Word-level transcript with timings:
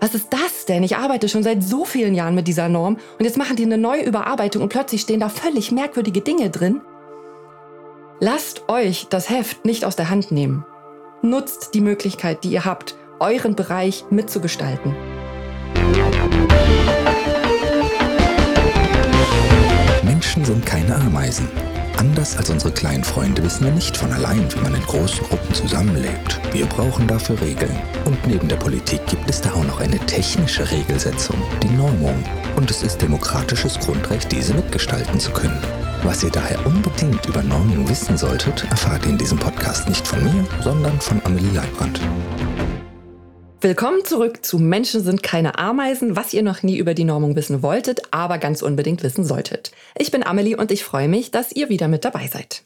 Was 0.00 0.14
ist 0.14 0.28
das 0.32 0.64
denn? 0.64 0.84
Ich 0.84 0.96
arbeite 0.96 1.28
schon 1.28 1.42
seit 1.42 1.62
so 1.62 1.84
vielen 1.84 2.14
Jahren 2.14 2.34
mit 2.36 2.46
dieser 2.46 2.68
Norm 2.68 2.98
und 3.18 3.24
jetzt 3.24 3.36
machen 3.36 3.56
die 3.56 3.64
eine 3.64 3.78
neue 3.78 4.04
Überarbeitung 4.04 4.62
und 4.62 4.68
plötzlich 4.68 5.00
stehen 5.00 5.20
da 5.20 5.28
völlig 5.28 5.72
merkwürdige 5.72 6.20
Dinge 6.20 6.50
drin. 6.50 6.80
Lasst 8.20 8.68
euch 8.68 9.08
das 9.10 9.28
Heft 9.28 9.64
nicht 9.64 9.84
aus 9.84 9.96
der 9.96 10.10
Hand 10.10 10.30
nehmen. 10.30 10.64
Nutzt 11.22 11.74
die 11.74 11.80
Möglichkeit, 11.80 12.44
die 12.44 12.50
ihr 12.50 12.64
habt, 12.64 12.96
euren 13.18 13.56
Bereich 13.56 14.04
mitzugestalten. 14.10 14.94
Menschen 20.04 20.44
sind 20.44 20.64
keine 20.64 20.94
Ameisen. 20.94 21.48
Anders 21.98 22.36
als 22.36 22.48
unsere 22.48 22.72
kleinen 22.72 23.02
Freunde 23.02 23.42
wissen 23.42 23.64
wir 23.64 23.72
nicht 23.72 23.96
von 23.96 24.12
allein, 24.12 24.46
wie 24.54 24.60
man 24.60 24.72
in 24.72 24.82
großen 24.82 25.26
Gruppen 25.26 25.52
zusammenlebt. 25.52 26.40
Wir 26.52 26.64
brauchen 26.66 27.08
dafür 27.08 27.40
Regeln. 27.40 27.76
Und 28.04 28.24
neben 28.24 28.46
der 28.46 28.56
Politik 28.56 29.04
gibt 29.08 29.28
es 29.28 29.40
da 29.40 29.52
auch 29.52 29.64
noch 29.64 29.80
eine 29.80 29.98
technische 30.06 30.70
Regelsetzung, 30.70 31.36
die 31.60 31.70
Normung. 31.70 32.22
Und 32.54 32.70
es 32.70 32.84
ist 32.84 33.02
demokratisches 33.02 33.80
Grundrecht, 33.80 34.30
diese 34.30 34.54
mitgestalten 34.54 35.18
zu 35.18 35.32
können. 35.32 35.60
Was 36.04 36.22
ihr 36.22 36.30
daher 36.30 36.64
unbedingt 36.64 37.26
über 37.26 37.42
Normung 37.42 37.88
wissen 37.88 38.16
solltet, 38.16 38.64
erfahrt 38.70 39.04
ihr 39.04 39.10
in 39.10 39.18
diesem 39.18 39.38
Podcast 39.38 39.88
nicht 39.88 40.06
von 40.06 40.22
mir, 40.22 40.46
sondern 40.62 41.00
von 41.00 41.20
Amelie 41.24 41.50
Leibrand. 41.50 42.00
Willkommen 43.60 44.04
zurück 44.04 44.46
zu 44.46 44.60
Menschen 44.60 45.02
sind 45.02 45.24
keine 45.24 45.58
Ameisen, 45.58 46.14
was 46.14 46.32
ihr 46.32 46.44
noch 46.44 46.62
nie 46.62 46.78
über 46.78 46.94
die 46.94 47.02
Normung 47.02 47.34
wissen 47.34 47.60
wolltet, 47.60 48.02
aber 48.12 48.38
ganz 48.38 48.62
unbedingt 48.62 49.02
wissen 49.02 49.24
solltet. 49.24 49.72
Ich 49.96 50.12
bin 50.12 50.24
Amelie 50.24 50.54
und 50.54 50.70
ich 50.70 50.84
freue 50.84 51.08
mich, 51.08 51.32
dass 51.32 51.50
ihr 51.50 51.68
wieder 51.68 51.88
mit 51.88 52.04
dabei 52.04 52.28
seid. 52.28 52.62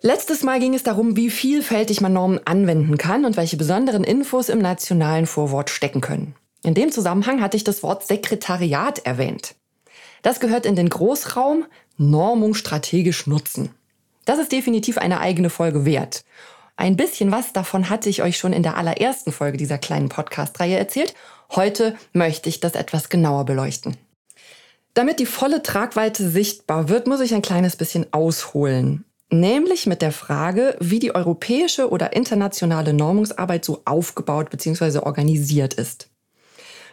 Letztes 0.00 0.44
Mal 0.44 0.60
ging 0.60 0.72
es 0.72 0.82
darum, 0.82 1.18
wie 1.18 1.28
vielfältig 1.28 2.00
man 2.00 2.14
Normen 2.14 2.40
anwenden 2.46 2.96
kann 2.96 3.26
und 3.26 3.36
welche 3.36 3.58
besonderen 3.58 4.02
Infos 4.02 4.48
im 4.48 4.60
nationalen 4.60 5.26
Vorwort 5.26 5.68
stecken 5.68 6.00
können. 6.00 6.36
In 6.64 6.72
dem 6.72 6.90
Zusammenhang 6.90 7.42
hatte 7.42 7.58
ich 7.58 7.64
das 7.64 7.82
Wort 7.82 8.06
Sekretariat 8.06 9.00
erwähnt. 9.00 9.56
Das 10.22 10.40
gehört 10.40 10.64
in 10.64 10.74
den 10.74 10.88
Großraum 10.88 11.66
Normung 11.98 12.54
strategisch 12.54 13.26
nutzen. 13.26 13.68
Das 14.24 14.38
ist 14.38 14.52
definitiv 14.52 14.96
eine 14.96 15.20
eigene 15.20 15.50
Folge 15.50 15.84
wert. 15.84 16.24
Ein 16.76 16.96
bisschen 16.96 17.30
was 17.30 17.52
davon 17.52 17.90
hatte 17.90 18.08
ich 18.08 18.22
euch 18.22 18.38
schon 18.38 18.52
in 18.52 18.62
der 18.62 18.76
allerersten 18.76 19.32
Folge 19.32 19.58
dieser 19.58 19.78
kleinen 19.78 20.08
Podcast-Reihe 20.08 20.76
erzählt. 20.76 21.14
Heute 21.54 21.94
möchte 22.12 22.48
ich 22.48 22.60
das 22.60 22.74
etwas 22.74 23.08
genauer 23.08 23.44
beleuchten. 23.44 23.96
Damit 24.94 25.20
die 25.20 25.26
volle 25.26 25.62
Tragweite 25.62 26.28
sichtbar 26.28 26.88
wird, 26.88 27.06
muss 27.06 27.20
ich 27.20 27.34
ein 27.34 27.42
kleines 27.42 27.76
bisschen 27.76 28.06
ausholen. 28.12 29.04
Nämlich 29.30 29.86
mit 29.86 30.02
der 30.02 30.12
Frage, 30.12 30.76
wie 30.78 30.98
die 30.98 31.14
europäische 31.14 31.88
oder 31.88 32.12
internationale 32.12 32.92
Normungsarbeit 32.92 33.64
so 33.64 33.80
aufgebaut 33.86 34.50
bzw. 34.50 34.98
organisiert 34.98 35.72
ist. 35.72 36.10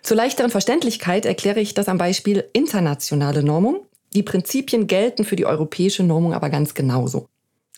Zur 0.01 0.15
leichteren 0.15 0.49
Verständlichkeit 0.49 1.25
erkläre 1.25 1.59
ich 1.59 1.73
das 1.73 1.89
am 1.89 1.97
Beispiel 1.97 2.45
internationale 2.53 3.43
Normung. 3.43 3.85
Die 4.13 4.23
Prinzipien 4.23 4.87
gelten 4.87 5.25
für 5.25 5.35
die 5.35 5.45
europäische 5.45 6.03
Normung 6.03 6.33
aber 6.33 6.49
ganz 6.49 6.73
genauso. 6.73 7.27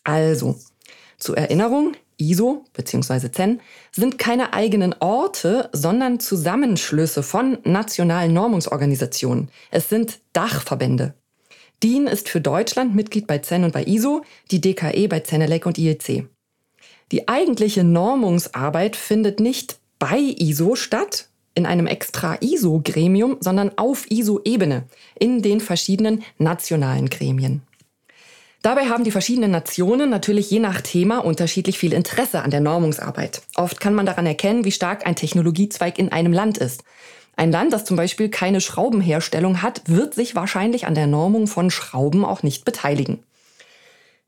Also, 0.04 0.60
zur 1.22 1.38
Erinnerung, 1.38 1.94
ISO 2.18 2.66
bzw. 2.74 3.32
CEN 3.32 3.62
sind 3.92 4.18
keine 4.18 4.54
eigenen 4.54 4.96
Orte, 5.00 5.70
sondern 5.72 6.20
Zusammenschlüsse 6.20 7.24
von 7.24 7.58
nationalen 7.64 8.34
Normungsorganisationen. 8.34 9.50
Es 9.72 9.90
sind 9.90 10.20
Dachverbände. 10.34 11.14
DIN 11.84 12.08
ist 12.08 12.30
für 12.30 12.42
Deutschland 12.42 12.96
Mitglied 12.96 13.28
bei 13.28 13.40
CEN 13.40 13.64
und 13.64 13.74
bei 13.74 13.84
ISO, 13.84 14.24
die 14.52 14.62
DKE 14.62 15.08
bei 15.08 15.22
CENELEC 15.22 15.66
und 15.66 15.78
IEC. 15.78 16.28
Die 17.12 17.28
eigentliche 17.28 17.84
Normungsarbeit 17.84 18.96
findet 18.96 19.40
nicht 19.40 19.80
bei 19.98 20.18
ISO 20.18 20.76
statt, 20.76 21.28
in 21.54 21.66
einem 21.66 21.88
extra 21.88 22.38
ISO-Gremium, 22.40 23.38
sondern 23.42 23.78
auf 23.78 24.10
ISO-Ebene, 24.10 24.84
in 25.20 25.42
den 25.42 25.60
verschiedenen 25.60 26.24
nationalen 26.38 27.10
Gremien. 27.10 27.62
Dabei 28.62 28.90
haben 28.90 29.04
die 29.04 29.12
verschiedenen 29.12 29.52
Nationen 29.52 30.12
natürlich 30.12 30.52
je 30.52 30.60
nach 30.60 30.82
Thema 30.82 31.20
unterschiedlich 31.20 31.80
viel 31.80 31.94
Interesse 31.94 32.44
an 32.44 32.52
der 32.52 32.60
Normungsarbeit. 32.60 33.42
Oft 33.56 33.80
kann 33.80 33.96
man 33.96 34.06
daran 34.06 34.28
erkennen, 34.28 34.66
wie 34.66 34.72
stark 34.72 35.08
ein 35.08 35.16
Technologiezweig 35.16 35.98
in 35.98 36.12
einem 36.12 36.32
Land 36.32 36.60
ist. 36.60 36.84
Ein 37.36 37.52
Land, 37.52 37.74
das 37.74 37.86
zum 37.86 37.98
Beispiel 37.98 38.30
keine 38.30 38.62
Schraubenherstellung 38.62 39.64
hat, 39.64 39.82
wird 39.88 40.14
sich 40.14 40.36
wahrscheinlich 40.36 40.86
an 40.86 40.94
der 40.94 41.08
Normung 41.08 41.48
von 41.48 41.72
Schrauben 41.72 42.24
auch 42.24 42.44
nicht 42.44 42.64
beteiligen. 42.64 43.24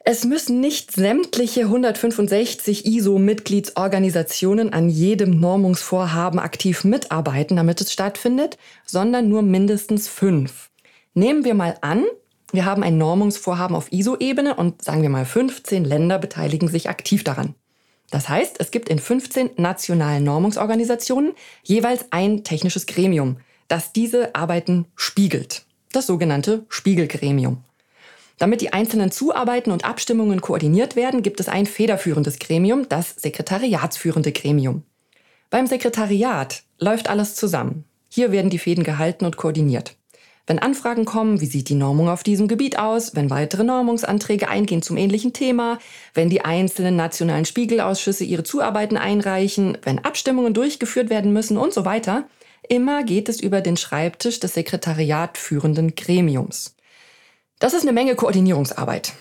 Es 0.06 0.26
müssen 0.26 0.60
nicht 0.60 0.92
sämtliche 0.92 1.62
165 1.62 2.86
ISO-Mitgliedsorganisationen 2.86 4.74
an 4.74 4.90
jedem 4.90 5.40
Normungsvorhaben 5.40 6.40
aktiv 6.40 6.84
mitarbeiten, 6.84 7.56
damit 7.56 7.80
es 7.82 7.94
stattfindet, 7.94 8.58
sondern 8.86 9.30
nur 9.30 9.44
mindestens 9.44 10.10
fünf. 10.10 10.72
Nehmen 11.14 11.46
wir 11.46 11.54
mal 11.54 11.78
an, 11.82 12.04
wir 12.54 12.66
haben 12.66 12.84
ein 12.84 12.98
Normungsvorhaben 12.98 13.76
auf 13.76 13.92
ISO-Ebene 13.92 14.54
und 14.56 14.84
sagen 14.84 15.02
wir 15.02 15.10
mal 15.10 15.26
15 15.26 15.84
Länder 15.84 16.20
beteiligen 16.20 16.68
sich 16.68 16.88
aktiv 16.88 17.24
daran. 17.24 17.56
Das 18.12 18.30
heißt, 18.30 18.58
es 18.60 18.70
gibt 18.70 18.90
in 18.90 19.00
15 19.00 19.52
nationalen 19.58 20.24
Normungsorganisationen 20.24 21.34
jeweils 21.64 22.06
ein 22.12 22.44
technisches 22.44 22.86
Gremium, 22.86 23.38
das 23.68 23.92
diese 23.92 24.36
Arbeiten 24.36 24.86
spiegelt. 24.96 25.66
Das 25.92 26.06
sogenannte 26.06 26.66
Spiegelgremium. 26.70 27.64
Damit 28.38 28.62
die 28.62 28.72
einzelnen 28.72 29.12
Zuarbeiten 29.12 29.72
und 29.72 29.84
Abstimmungen 29.84 30.42
koordiniert 30.42 30.96
werden, 30.96 31.24
gibt 31.24 31.40
es 31.40 31.50
ein 31.50 31.66
federführendes 31.66 32.38
Gremium, 32.38 32.88
das 32.88 33.16
sekretariatsführende 33.16 34.32
Gremium. 34.32 34.84
Beim 35.50 35.66
Sekretariat 35.66 36.64
läuft 36.78 37.10
alles 37.10 37.36
zusammen. 37.36 37.86
Hier 38.10 38.32
werden 38.32 38.52
die 38.52 38.60
Fäden 38.60 38.84
gehalten 38.84 39.26
und 39.26 39.38
koordiniert. 39.38 39.96
Wenn 40.46 40.60
Anfragen 40.60 41.06
kommen, 41.06 41.40
wie 41.40 41.46
sieht 41.46 41.70
die 41.70 41.76
Normung 41.76 42.10
auf 42.10 42.22
diesem 42.22 42.50
Gebiet 42.50 42.78
aus, 42.78 43.16
wenn 43.16 43.30
weitere 43.30 43.64
Normungsanträge 43.64 44.50
eingehen 44.50 44.82
zum 44.82 44.98
ähnlichen 44.98 45.32
Thema, 45.32 45.80
wenn 46.14 46.30
die 46.30 46.44
einzelnen 46.44 46.98
nationalen 46.98 47.46
Spiegelausschüsse 47.46 48.26
ihre 48.26 48.44
Zuarbeiten 48.44 48.98
einreichen, 48.98 49.78
wenn 49.84 50.00
Abstimmungen 50.00 50.54
durchgeführt 50.54 51.10
werden 51.10 51.32
müssen 51.32 51.58
und 51.58 51.74
so 51.74 51.86
weiter, 51.86 52.26
immer 52.68 53.04
geht 53.04 53.30
es 53.30 53.40
über 53.40 53.62
den 53.62 53.78
Schreibtisch 53.78 54.42
des 54.42 54.54
Sekretariat 54.54 55.38
führenden 55.38 55.96
Gremiums. 55.96 56.76
Das 57.60 57.74
ist 57.74 57.84
eine 57.84 57.94
Menge 57.94 58.16
Koordinierungsarbeit. 58.16 59.14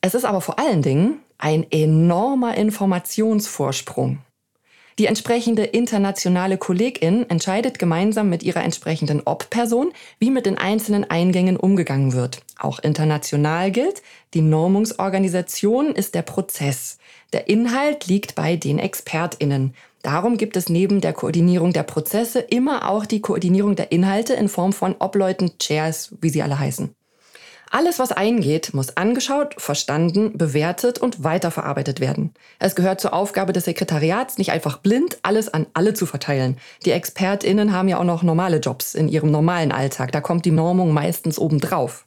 Es 0.00 0.14
ist 0.14 0.24
aber 0.24 0.40
vor 0.40 0.60
allen 0.60 0.82
Dingen 0.82 1.18
ein 1.36 1.66
enormer 1.70 2.56
Informationsvorsprung. 2.56 4.18
Die 5.00 5.06
entsprechende 5.06 5.64
internationale 5.64 6.58
Kollegin 6.58 7.24
entscheidet 7.30 7.78
gemeinsam 7.78 8.28
mit 8.28 8.42
ihrer 8.42 8.62
entsprechenden 8.62 9.22
Ob-Person, 9.24 9.94
wie 10.18 10.30
mit 10.30 10.44
den 10.44 10.58
einzelnen 10.58 11.08
Eingängen 11.10 11.56
umgegangen 11.56 12.12
wird. 12.12 12.42
Auch 12.58 12.80
international 12.80 13.70
gilt, 13.70 14.02
die 14.34 14.42
Normungsorganisation 14.42 15.94
ist 15.94 16.14
der 16.14 16.20
Prozess. 16.20 16.98
Der 17.32 17.48
Inhalt 17.48 18.08
liegt 18.08 18.34
bei 18.34 18.56
den 18.56 18.78
ExpertInnen. 18.78 19.72
Darum 20.02 20.36
gibt 20.36 20.58
es 20.58 20.68
neben 20.68 21.00
der 21.00 21.14
Koordinierung 21.14 21.72
der 21.72 21.84
Prozesse 21.84 22.40
immer 22.40 22.90
auch 22.90 23.06
die 23.06 23.22
Koordinierung 23.22 23.76
der 23.76 23.92
Inhalte 23.92 24.34
in 24.34 24.50
Form 24.50 24.74
von 24.74 24.96
Obleuten, 24.98 25.52
Chairs, 25.58 26.14
wie 26.20 26.28
sie 26.28 26.42
alle 26.42 26.58
heißen. 26.58 26.94
Alles, 27.72 28.00
was 28.00 28.10
eingeht, 28.10 28.74
muss 28.74 28.96
angeschaut, 28.96 29.54
verstanden, 29.56 30.36
bewertet 30.36 30.98
und 30.98 31.22
weiterverarbeitet 31.22 32.00
werden. 32.00 32.34
Es 32.58 32.74
gehört 32.74 33.00
zur 33.00 33.14
Aufgabe 33.14 33.52
des 33.52 33.64
Sekretariats, 33.64 34.38
nicht 34.38 34.50
einfach 34.50 34.78
blind 34.78 35.18
alles 35.22 35.48
an 35.54 35.66
alle 35.72 35.94
zu 35.94 36.04
verteilen. 36.04 36.58
Die 36.84 36.90
ExpertInnen 36.90 37.72
haben 37.72 37.86
ja 37.86 37.98
auch 37.98 38.04
noch 38.04 38.24
normale 38.24 38.56
Jobs 38.56 38.96
in 38.96 39.08
ihrem 39.08 39.30
normalen 39.30 39.70
Alltag. 39.70 40.10
Da 40.10 40.20
kommt 40.20 40.46
die 40.46 40.50
Normung 40.50 40.92
meistens 40.92 41.38
obendrauf. 41.38 42.06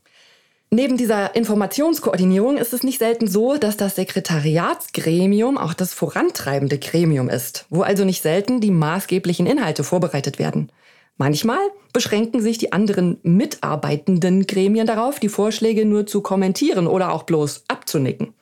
Neben 0.69 0.97
dieser 0.97 1.34
Informationskoordinierung 1.34 2.57
ist 2.57 2.74
es 2.74 2.84
nicht 2.84 3.00
selten 3.00 3.28
so, 3.28 3.57
dass 3.57 3.78
das 3.78 3.95
Sekretariatsgremium 3.95 5.57
auch 5.57 5.74
das 5.74 5.94
vorantreibende 5.94 6.78
Gremium 6.78 7.30
ist, 7.30 7.68
wo 7.69 7.84
also 7.84 8.03
nicht 8.03 8.22
selten 8.22 8.59
die 8.59 8.72
maßgeblichen 8.72 9.45
Inhalte 9.45 9.86
vorbereitet 9.86 10.39
werden. 10.39 10.71
Manchmal 11.18 11.60
beschränken 11.94 12.42
sich 12.42 12.57
die 12.57 12.71
anderen 12.71 13.19
mitarbeitenden 13.24 14.48
Gremien 14.48 14.88
darauf, 14.88 15.19
die 15.19 15.30
Vorschläge 15.30 15.86
nur 15.86 16.06
zu 16.07 16.21
kommentieren 16.21 16.88
oder 16.88 17.13
auch 17.13 17.24
bloß 17.24 17.65
abzunicken. 17.68 18.33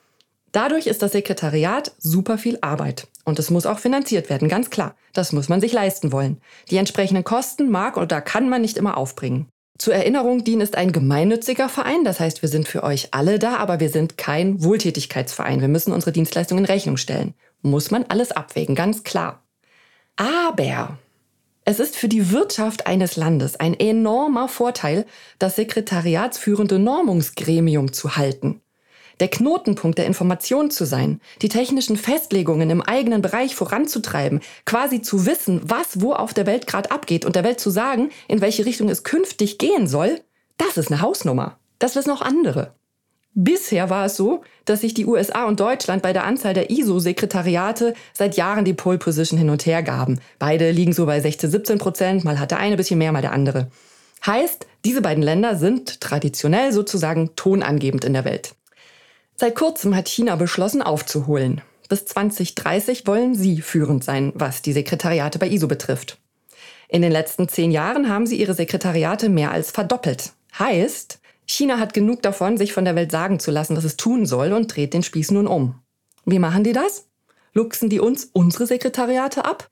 Dadurch 0.52 0.86
ist 0.86 1.02
das 1.02 1.12
Sekretariat 1.12 1.92
super 1.98 2.38
viel 2.38 2.58
Arbeit. 2.60 3.08
Und 3.24 3.38
es 3.38 3.50
muss 3.50 3.66
auch 3.66 3.78
finanziert 3.78 4.28
werden, 4.28 4.48
ganz 4.48 4.70
klar. 4.70 4.94
Das 5.12 5.32
muss 5.32 5.48
man 5.48 5.60
sich 5.60 5.72
leisten 5.72 6.12
wollen. 6.12 6.40
Die 6.70 6.76
entsprechenden 6.76 7.24
Kosten 7.24 7.70
mag 7.70 7.96
oder 7.96 8.20
kann 8.20 8.48
man 8.48 8.62
nicht 8.62 8.76
immer 8.76 8.96
aufbringen. 8.96 9.48
Zur 9.78 9.94
Erinnerung, 9.94 10.44
DIN 10.44 10.60
ist 10.60 10.76
ein 10.76 10.92
gemeinnütziger 10.92 11.68
Verein, 11.68 12.04
das 12.04 12.20
heißt, 12.20 12.42
wir 12.42 12.48
sind 12.48 12.68
für 12.68 12.82
euch 12.82 13.08
alle 13.12 13.38
da, 13.38 13.56
aber 13.56 13.80
wir 13.80 13.88
sind 13.88 14.16
kein 14.18 14.62
Wohltätigkeitsverein. 14.62 15.60
Wir 15.60 15.68
müssen 15.68 15.92
unsere 15.92 16.12
Dienstleistungen 16.12 16.64
in 16.64 16.70
Rechnung 16.70 16.96
stellen. 16.96 17.34
Muss 17.62 17.90
man 17.90 18.04
alles 18.04 18.32
abwägen, 18.32 18.74
ganz 18.74 19.02
klar. 19.02 19.42
Aber 20.16 20.98
es 21.64 21.78
ist 21.78 21.96
für 21.96 22.08
die 22.08 22.32
Wirtschaft 22.32 22.86
eines 22.86 23.16
Landes 23.16 23.58
ein 23.58 23.78
enormer 23.78 24.48
Vorteil, 24.48 25.06
das 25.38 25.56
sekretariatsführende 25.56 26.78
Normungsgremium 26.78 27.92
zu 27.92 28.16
halten. 28.16 28.60
der 29.20 29.28
Knotenpunkt 29.28 29.98
der 29.98 30.06
Information 30.06 30.72
zu 30.72 30.84
sein, 30.84 31.20
die 31.42 31.48
technischen 31.48 31.96
Festlegungen 31.96 32.70
im 32.70 32.82
eigenen 32.82 33.22
Bereich 33.22 33.54
voranzutreiben, 33.54 34.40
quasi 34.64 35.00
zu 35.00 35.26
wissen, 35.26 35.60
was 35.62 36.00
wo 36.00 36.12
auf 36.12 36.34
der 36.34 36.46
Welt 36.46 36.66
gerade 36.66 36.90
abgeht 36.90 37.24
und 37.24 37.36
der 37.36 37.44
Welt 37.44 37.60
zu 37.60 37.70
sagen, 37.70 38.10
in 38.26 38.40
welche 38.40 38.64
Richtung 38.64 38.88
es 38.88 39.04
künftig 39.04 39.58
gehen 39.58 39.86
soll, 39.86 40.20
das 40.56 40.76
ist 40.76 40.90
eine 40.90 41.02
Hausnummer. 41.02 41.58
Das 41.78 41.94
wissen 41.94 42.10
auch 42.10 42.22
andere. 42.22 42.74
Bisher 43.34 43.88
war 43.88 44.06
es 44.06 44.16
so, 44.16 44.42
dass 44.66 44.82
sich 44.82 44.92
die 44.92 45.06
USA 45.06 45.46
und 45.46 45.58
Deutschland 45.58 46.02
bei 46.02 46.12
der 46.12 46.24
Anzahl 46.24 46.52
der 46.52 46.70
ISO-Sekretariate 46.70 47.94
seit 48.12 48.36
Jahren 48.36 48.66
die 48.66 48.74
Pole 48.74 48.98
Position 48.98 49.38
hin 49.38 49.48
und 49.48 49.64
her 49.64 49.82
gaben. 49.82 50.20
Beide 50.38 50.70
liegen 50.70 50.92
so 50.92 51.06
bei 51.06 51.18
16, 51.18 51.50
17 51.50 51.78
Prozent, 51.78 52.24
mal 52.24 52.38
hat 52.38 52.50
der 52.50 52.58
eine 52.58 52.74
ein 52.74 52.76
bisschen 52.76 52.98
mehr, 52.98 53.10
mal 53.10 53.22
der 53.22 53.32
andere. 53.32 53.68
Heißt, 54.26 54.66
diese 54.84 55.00
beiden 55.00 55.22
Länder 55.22 55.56
sind 55.56 56.00
traditionell 56.00 56.72
sozusagen 56.72 57.34
tonangebend 57.34 58.04
in 58.04 58.12
der 58.12 58.26
Welt. 58.26 58.54
Seit 59.36 59.54
kurzem 59.54 59.96
hat 59.96 60.08
China 60.08 60.36
beschlossen 60.36 60.82
aufzuholen. 60.82 61.62
Bis 61.88 62.04
2030 62.06 63.06
wollen 63.06 63.34
sie 63.34 63.62
führend 63.62 64.04
sein, 64.04 64.32
was 64.34 64.62
die 64.62 64.72
Sekretariate 64.72 65.38
bei 65.38 65.48
ISO 65.48 65.68
betrifft. 65.68 66.18
In 66.88 67.00
den 67.00 67.12
letzten 67.12 67.48
zehn 67.48 67.70
Jahren 67.70 68.10
haben 68.10 68.26
sie 68.26 68.36
ihre 68.36 68.54
Sekretariate 68.54 69.30
mehr 69.30 69.50
als 69.50 69.70
verdoppelt. 69.70 70.32
Heißt, 70.58 71.18
China 71.52 71.78
hat 71.78 71.92
genug 71.92 72.22
davon, 72.22 72.56
sich 72.56 72.72
von 72.72 72.84
der 72.84 72.96
Welt 72.96 73.10
sagen 73.10 73.38
zu 73.38 73.50
lassen, 73.50 73.76
was 73.76 73.84
es 73.84 73.96
tun 73.96 74.26
soll 74.26 74.52
und 74.52 74.74
dreht 74.74 74.94
den 74.94 75.02
Spieß 75.02 75.32
nun 75.32 75.46
um. 75.46 75.74
Wie 76.24 76.38
machen 76.38 76.64
die 76.64 76.72
das? 76.72 77.08
Luchsen 77.52 77.90
die 77.90 78.00
uns 78.00 78.30
unsere 78.32 78.66
Sekretariate 78.66 79.44
ab? 79.44 79.68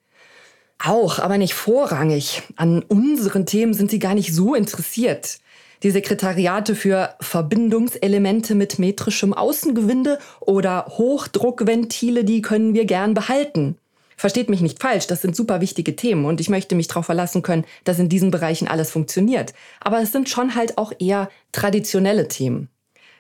Auch, 0.79 1.19
aber 1.19 1.39
nicht 1.39 1.55
vorrangig. 1.55 2.43
An 2.57 2.83
unseren 2.83 3.47
Themen 3.47 3.75
sind 3.75 3.91
sie 3.91 3.99
gar 3.99 4.15
nicht 4.15 4.35
so 4.35 4.55
interessiert. 4.55 5.39
Die 5.83 5.91
Sekretariate 5.91 6.75
für 6.75 7.15
Verbindungselemente 7.21 8.55
mit 8.55 8.79
metrischem 8.79 9.33
Außengewinde 9.33 10.19
oder 10.41 10.87
Hochdruckventile, 10.89 12.25
die 12.25 12.43
können 12.43 12.75
wir 12.75 12.85
gern 12.85 13.15
behalten. 13.15 13.79
Versteht 14.21 14.51
mich 14.51 14.61
nicht 14.61 14.83
falsch, 14.83 15.07
das 15.07 15.23
sind 15.23 15.35
super 15.35 15.63
wichtige 15.63 15.97
Themen 15.97 16.27
und 16.27 16.43
ich 16.43 16.51
möchte 16.51 16.75
mich 16.75 16.89
darauf 16.89 17.07
verlassen 17.07 17.41
können, 17.41 17.65
dass 17.85 17.99
in 17.99 18.11
diesen 18.11 18.31
Bereichen 18.31 18.69
alles 18.69 18.91
funktioniert. 18.91 19.55
Aber 19.81 20.03
es 20.03 20.13
sind 20.13 20.29
schon 20.29 20.55
halt 20.55 20.77
auch 20.77 20.93
eher 20.99 21.31
traditionelle 21.53 22.29
Themen. 22.29 22.69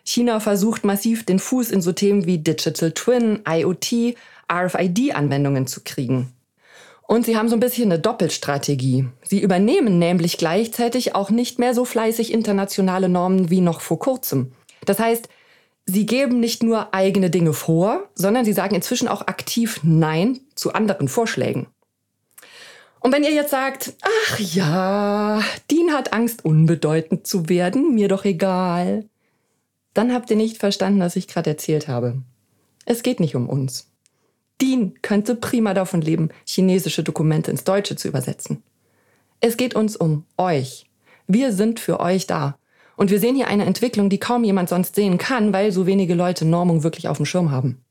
China 0.05 0.41
versucht 0.41 0.85
massiv 0.85 1.25
den 1.25 1.38
Fuß 1.38 1.70
in 1.70 1.81
so 1.81 1.93
Themen 1.93 2.26
wie 2.26 2.37
Digital 2.37 2.93
Twin, 2.93 3.41
IoT, 3.49 4.14
RFID-Anwendungen 4.52 5.67
zu 5.67 5.81
kriegen. 5.85 6.35
Und 7.08 7.25
sie 7.25 7.38
haben 7.38 7.49
so 7.49 7.56
ein 7.56 7.61
bisschen 7.61 7.91
eine 7.91 7.99
Doppelstrategie. 7.99 9.08
Sie 9.23 9.41
übernehmen 9.41 9.99
nämlich 9.99 10.37
gleichzeitig 10.37 11.14
auch 11.14 11.31
nicht 11.31 11.58
mehr 11.58 11.73
so 11.73 11.87
fleißig 11.87 12.31
internationale 12.31 13.08
Normen 13.08 13.49
wie 13.49 13.62
noch 13.62 13.81
vor 13.81 13.99
kurzem. 13.99 14.52
Das 14.85 14.99
heißt, 14.99 15.31
Sie 15.92 16.06
geben 16.06 16.38
nicht 16.38 16.62
nur 16.62 16.94
eigene 16.94 17.31
Dinge 17.31 17.52
vor, 17.52 18.08
sondern 18.14 18.44
sie 18.44 18.52
sagen 18.52 18.76
inzwischen 18.76 19.08
auch 19.08 19.22
aktiv 19.22 19.81
Nein 19.82 20.38
zu 20.54 20.72
anderen 20.72 21.08
Vorschlägen. 21.08 21.66
Und 23.00 23.12
wenn 23.12 23.25
ihr 23.25 23.32
jetzt 23.32 23.50
sagt, 23.50 23.94
ach 24.00 24.38
ja, 24.38 25.42
Dean 25.69 25.92
hat 25.92 26.12
Angst, 26.12 26.44
unbedeutend 26.44 27.26
zu 27.26 27.48
werden, 27.48 27.92
mir 27.92 28.06
doch 28.06 28.25
egal, 28.25 29.08
dann 29.92 30.14
habt 30.14 30.31
ihr 30.31 30.37
nicht 30.37 30.58
verstanden, 30.58 31.00
was 31.00 31.16
ich 31.16 31.26
gerade 31.26 31.50
erzählt 31.50 31.88
habe. 31.88 32.22
Es 32.84 33.02
geht 33.02 33.19
nicht 33.19 33.34
um 33.34 33.48
uns. 33.48 33.90
Dean 34.60 34.94
könnte 35.02 35.34
prima 35.34 35.75
davon 35.75 36.02
leben, 36.02 36.28
chinesische 36.46 37.02
Dokumente 37.02 37.50
ins 37.50 37.64
Deutsche 37.64 37.96
zu 37.96 38.06
übersetzen. 38.06 38.62
Es 39.40 39.56
geht 39.56 39.75
uns 39.75 39.96
um 39.96 40.25
euch. 40.37 40.87
Wir 41.26 41.52
sind 41.52 41.81
für 41.81 41.98
euch 41.98 42.28
da. 42.28 42.60
Und 43.00 43.11
wir 43.11 43.19
sehen 43.19 43.35
hier 43.35 43.49
eine 43.49 43.64
Entwicklung, 43.64 44.11
die 44.11 44.20
kaum 44.20 44.44
jemand 44.44 44.69
sonst 44.69 44.94
sehen 44.94 45.17
kann, 45.17 45.55
weil 45.55 45.73
so 45.73 45.87
wenige 45.87 46.12
Leute 46.12 46.44
Normung 46.44 46.82
wirklich 46.82 47.08
auf 47.08 47.17
dem 47.17 47.25
Schirm 47.25 47.50
haben. 47.50 47.82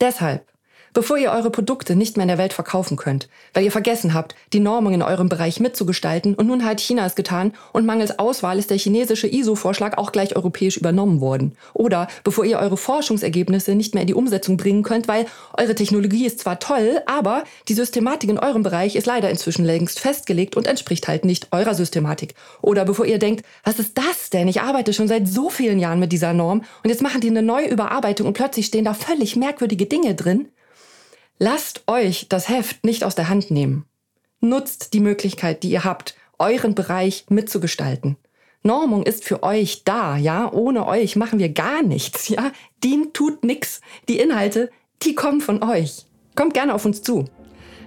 Deshalb 0.00 0.46
bevor 0.92 1.18
ihr 1.18 1.30
eure 1.30 1.50
Produkte 1.50 1.96
nicht 1.96 2.16
mehr 2.16 2.24
in 2.24 2.28
der 2.28 2.38
Welt 2.38 2.52
verkaufen 2.52 2.96
könnt, 2.96 3.28
weil 3.54 3.64
ihr 3.64 3.72
vergessen 3.72 4.14
habt, 4.14 4.34
die 4.52 4.60
Normung 4.60 4.94
in 4.94 5.02
eurem 5.02 5.28
Bereich 5.28 5.60
mitzugestalten 5.60 6.34
und 6.34 6.46
nun 6.46 6.64
hat 6.64 6.80
China 6.80 7.06
es 7.06 7.14
getan 7.14 7.52
und 7.72 7.86
mangels 7.86 8.18
Auswahl 8.18 8.58
ist 8.58 8.70
der 8.70 8.78
chinesische 8.78 9.26
ISO-Vorschlag 9.26 9.98
auch 9.98 10.12
gleich 10.12 10.36
europäisch 10.36 10.76
übernommen 10.76 11.20
worden. 11.20 11.56
Oder 11.74 12.08
bevor 12.24 12.44
ihr 12.44 12.58
eure 12.58 12.76
Forschungsergebnisse 12.76 13.74
nicht 13.74 13.94
mehr 13.94 14.02
in 14.02 14.08
die 14.08 14.14
Umsetzung 14.14 14.56
bringen 14.56 14.82
könnt, 14.82 15.08
weil 15.08 15.26
eure 15.56 15.74
Technologie 15.74 16.26
ist 16.26 16.40
zwar 16.40 16.58
toll, 16.58 17.00
aber 17.06 17.44
die 17.68 17.74
Systematik 17.74 18.30
in 18.30 18.38
eurem 18.38 18.62
Bereich 18.62 18.96
ist 18.96 19.06
leider 19.06 19.30
inzwischen 19.30 19.64
längst 19.64 20.00
festgelegt 20.00 20.56
und 20.56 20.66
entspricht 20.66 21.08
halt 21.08 21.24
nicht 21.24 21.48
eurer 21.52 21.74
Systematik. 21.74 22.34
Oder 22.62 22.84
bevor 22.84 23.06
ihr 23.06 23.18
denkt, 23.18 23.44
was 23.64 23.78
ist 23.78 23.96
das 23.96 24.30
denn? 24.30 24.48
Ich 24.48 24.60
arbeite 24.60 24.92
schon 24.92 25.08
seit 25.08 25.28
so 25.28 25.50
vielen 25.50 25.78
Jahren 25.78 26.00
mit 26.00 26.12
dieser 26.12 26.32
Norm 26.32 26.62
und 26.82 26.90
jetzt 26.90 27.02
machen 27.02 27.20
die 27.20 27.28
eine 27.28 27.42
neue 27.42 27.68
Überarbeitung 27.68 28.26
und 28.26 28.34
plötzlich 28.34 28.66
stehen 28.66 28.84
da 28.84 28.94
völlig 28.94 29.36
merkwürdige 29.36 29.86
Dinge 29.86 30.14
drin. 30.14 30.48
Lasst 31.42 31.84
euch 31.86 32.26
das 32.28 32.50
Heft 32.50 32.84
nicht 32.84 33.02
aus 33.02 33.14
der 33.14 33.30
Hand 33.30 33.50
nehmen. 33.50 33.86
Nutzt 34.40 34.92
die 34.92 35.00
Möglichkeit, 35.00 35.62
die 35.62 35.70
ihr 35.70 35.84
habt, 35.84 36.14
euren 36.38 36.74
Bereich 36.74 37.24
mitzugestalten. 37.30 38.18
Normung 38.62 39.04
ist 39.04 39.24
für 39.24 39.42
euch 39.42 39.84
da, 39.84 40.18
ja? 40.18 40.52
Ohne 40.52 40.86
euch 40.86 41.16
machen 41.16 41.38
wir 41.38 41.48
gar 41.48 41.82
nichts, 41.82 42.28
ja? 42.28 42.52
Dient 42.84 43.14
tut 43.14 43.42
nix. 43.42 43.80
Die 44.06 44.18
Inhalte, 44.18 44.70
die 45.00 45.14
kommen 45.14 45.40
von 45.40 45.62
euch. 45.62 46.04
Kommt 46.36 46.52
gerne 46.52 46.74
auf 46.74 46.84
uns 46.84 47.00
zu. 47.00 47.24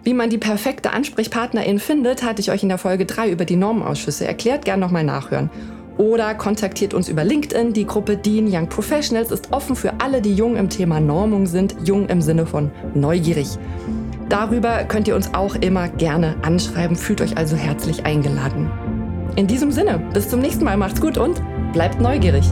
Wie 0.04 0.16
man 0.16 0.32
die 0.32 0.40
perfekte 0.40 0.90
Ansprechpartnerin 0.90 1.78
findet, 1.78 2.24
hatte 2.24 2.42
ich 2.42 2.50
euch 2.50 2.64
in 2.64 2.70
der 2.70 2.80
Folge 2.80 3.06
3 3.06 3.30
über 3.30 3.46
die 3.46 3.56
Normausschüsse 3.56 4.26
erklärt. 4.26 4.66
Gern 4.66 4.80
nochmal 4.80 5.04
nachhören. 5.04 5.52
Oder 6.04 6.36
kontaktiert 6.36 6.94
uns 6.94 7.08
über 7.08 7.24
LinkedIn. 7.24 7.72
Die 7.72 7.86
Gruppe 7.86 8.18
Dean 8.18 8.46
Young 8.52 8.68
Professionals 8.68 9.32
ist 9.32 9.54
offen 9.54 9.74
für 9.74 10.02
alle, 10.02 10.22
die 10.22 10.36
jung 10.36 10.58
im 10.58 10.68
Thema 10.68 11.00
Normung 11.00 11.46
sind. 11.46 11.76
Jung 11.86 12.10
im 12.10 12.22
Sinne 12.22 12.46
von 12.46 12.72
neugierig. 12.94 13.58
Darüber 14.28 14.84
könnt 14.84 15.08
ihr 15.08 15.16
uns 15.16 15.34
auch 15.34 15.56
immer 15.56 15.88
gerne 15.88 16.36
anschreiben. 16.42 16.98
Fühlt 16.98 17.22
euch 17.22 17.38
also 17.38 17.56
herzlich 17.56 18.06
eingeladen. 18.06 18.70
In 19.38 19.48
diesem 19.48 19.72
Sinne, 19.72 19.98
bis 20.14 20.28
zum 20.28 20.42
nächsten 20.42 20.66
Mal. 20.66 20.76
Macht's 20.76 21.00
gut 21.00 21.18
und 21.18 21.42
bleibt 21.72 22.02
neugierig. 22.02 22.52